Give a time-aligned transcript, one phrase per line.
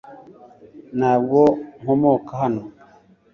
[0.97, 1.39] Ntabwo
[1.81, 2.61] nkomoka hano.